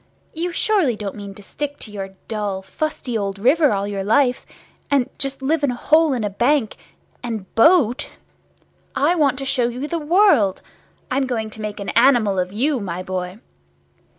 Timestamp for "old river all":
3.15-3.85